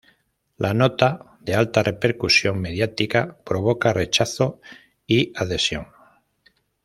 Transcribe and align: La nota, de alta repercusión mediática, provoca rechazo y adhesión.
La 0.65 0.73
nota, 0.73 1.27
de 1.43 1.53
alta 1.53 1.83
repercusión 1.83 2.59
mediática, 2.59 3.37
provoca 3.45 3.93
rechazo 3.93 4.59
y 5.05 5.31
adhesión. 5.35 5.89